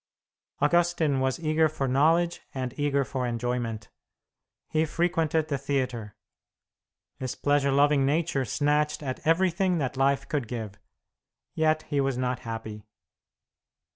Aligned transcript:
Augustine 0.61 1.19
was 1.19 1.39
eager 1.39 1.69
for 1.69 1.87
knowledge 1.87 2.41
and 2.55 2.73
eager 2.75 3.05
for 3.05 3.27
enjoyment. 3.27 3.89
He 4.67 4.83
frequented 4.83 5.47
the 5.47 5.59
theatre; 5.59 6.15
his 7.19 7.35
pleasure 7.35 7.71
loving 7.71 8.03
nature 8.03 8.43
snatched 8.45 9.03
at 9.03 9.19
everything 9.27 9.77
that 9.77 9.97
life 9.97 10.27
could 10.27 10.47
give; 10.47 10.79
yet 11.53 11.83
he 11.83 12.01
was 12.01 12.17
not 12.17 12.39
happy. 12.39 12.83